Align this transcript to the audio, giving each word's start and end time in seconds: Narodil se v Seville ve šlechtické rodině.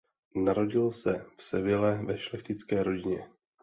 Narodil 0.35 0.91
se 0.91 1.25
v 1.37 1.43
Seville 1.43 2.01
ve 2.05 2.17
šlechtické 2.17 2.83
rodině. 2.83 3.27